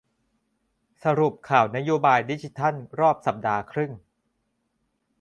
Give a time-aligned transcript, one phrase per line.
[1.03, 3.91] สรุปข่าวนโยบายดิจิทัลรอบสัปดาห์ครึ่ง